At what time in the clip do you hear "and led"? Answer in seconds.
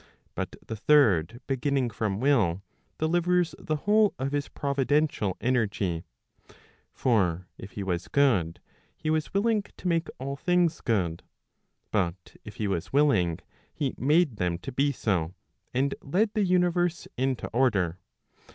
15.71-16.33